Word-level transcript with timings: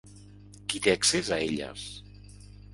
Qui 0.71 0.81
te 0.85 0.95
accés 0.95 1.29
a 1.31 1.39
elles? 1.49 1.87